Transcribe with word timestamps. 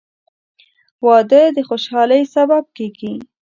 •واده 1.05 1.41
د 1.55 1.57
خوشحالۍ 1.67 2.23
سبب 2.35 2.63
کېږي. 2.77 3.13